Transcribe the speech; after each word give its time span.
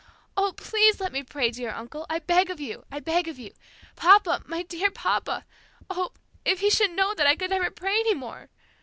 Oh, 0.35 0.53
please 0.57 0.99
let 0.99 1.11
me 1.11 1.21
pray, 1.21 1.51
dear 1.51 1.69
uncle. 1.69 2.07
I 2.09 2.17
beg 2.17 2.49
of 2.49 2.59
you, 2.59 2.85
I 2.91 2.99
beg 2.99 3.27
of 3.27 3.37
you. 3.37 3.53
Papa, 3.95 4.41
my 4.47 4.63
dear 4.63 4.89
papa, 4.89 5.45
oh, 5.91 6.09
if 6.43 6.59
he 6.61 6.71
should 6.71 6.89
know 6.89 7.13
that 7.13 7.27
I 7.27 7.35
could 7.35 7.51
never 7.51 7.69
pray 7.69 7.99
anymore! 7.99 8.49